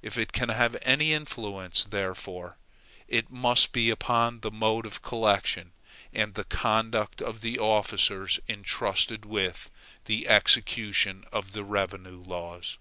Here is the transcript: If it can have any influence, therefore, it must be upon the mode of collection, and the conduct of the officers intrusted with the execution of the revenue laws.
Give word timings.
If 0.00 0.16
it 0.16 0.30
can 0.32 0.50
have 0.50 0.76
any 0.82 1.12
influence, 1.12 1.82
therefore, 1.86 2.56
it 3.08 3.32
must 3.32 3.72
be 3.72 3.90
upon 3.90 4.38
the 4.38 4.52
mode 4.52 4.86
of 4.86 5.02
collection, 5.02 5.72
and 6.12 6.34
the 6.34 6.44
conduct 6.44 7.20
of 7.20 7.40
the 7.40 7.58
officers 7.58 8.38
intrusted 8.46 9.24
with 9.24 9.68
the 10.04 10.28
execution 10.28 11.24
of 11.32 11.52
the 11.52 11.64
revenue 11.64 12.22
laws. 12.22 12.78